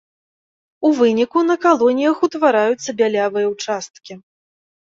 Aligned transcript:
У 0.87 0.89
выніку 0.99 1.43
на 1.49 1.57
калоніях 1.65 2.17
утвараюцца 2.29 2.89
бялявыя 3.03 3.45
ўчасткі. 3.53 4.13